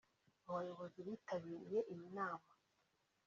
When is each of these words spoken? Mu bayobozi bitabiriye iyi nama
Mu 0.43 0.49
bayobozi 0.57 0.99
bitabiriye 1.07 1.79
iyi 1.93 2.07
nama 2.17 2.49